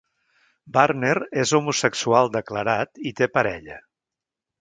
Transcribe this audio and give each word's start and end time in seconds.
Varner 0.77 1.17
és 1.41 1.53
homosexual 1.57 2.31
declarat 2.37 3.03
i 3.11 3.13
té 3.21 3.29
parella. 3.37 3.77